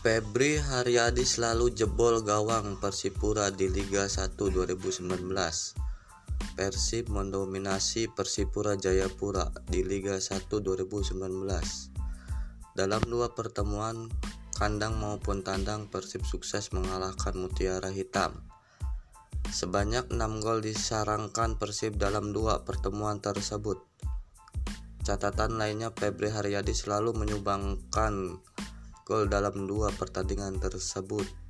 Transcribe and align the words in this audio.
Febri 0.00 0.56
Haryadi 0.56 1.28
selalu 1.28 1.76
jebol 1.76 2.24
gawang 2.24 2.80
Persipura 2.80 3.52
di 3.52 3.68
Liga 3.68 4.08
1 4.08 4.32
2019. 4.32 5.12
Persib 6.56 7.12
mendominasi 7.12 8.08
Persipura 8.08 8.80
Jayapura 8.80 9.52
di 9.68 9.84
Liga 9.84 10.16
1 10.16 10.48
2019. 10.48 11.20
Dalam 12.72 13.02
dua 13.12 13.36
pertemuan 13.36 14.08
kandang 14.56 14.96
maupun 14.96 15.44
tandang 15.44 15.92
Persib 15.92 16.24
sukses 16.24 16.72
mengalahkan 16.72 17.36
Mutiara 17.36 17.92
Hitam. 17.92 18.40
Sebanyak 19.52 20.08
6 20.08 20.16
gol 20.40 20.64
disarangkan 20.64 21.60
Persib 21.60 22.00
dalam 22.00 22.32
dua 22.32 22.64
pertemuan 22.64 23.20
tersebut. 23.20 23.84
Catatan 25.04 25.60
lainnya 25.60 25.92
Febri 25.92 26.32
Haryadi 26.32 26.72
selalu 26.72 27.12
menyumbangkan 27.12 28.40
gol 29.04 29.26
dalam 29.26 29.66
dua 29.66 29.90
pertandingan 29.94 30.60
tersebut. 30.60 31.49